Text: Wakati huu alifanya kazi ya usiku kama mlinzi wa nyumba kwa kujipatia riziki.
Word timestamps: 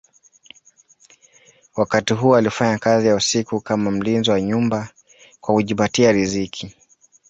Wakati 1.75 2.13
huu 2.13 2.35
alifanya 2.35 2.77
kazi 2.77 3.07
ya 3.07 3.15
usiku 3.15 3.61
kama 3.61 3.91
mlinzi 3.91 4.31
wa 4.31 4.41
nyumba 4.41 4.89
kwa 5.41 5.53
kujipatia 5.55 6.11
riziki. 6.11 6.75